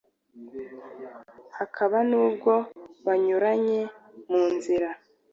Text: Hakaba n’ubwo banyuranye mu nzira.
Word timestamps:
Hakaba 1.57 1.97
n’ubwo 2.09 2.53
banyuranye 3.05 3.81
mu 4.29 4.43
nzira. 4.53 4.89